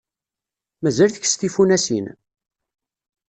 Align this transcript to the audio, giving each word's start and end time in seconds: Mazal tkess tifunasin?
Mazal 0.81 1.11
tkess 1.11 1.33
tifunasin? 1.35 2.05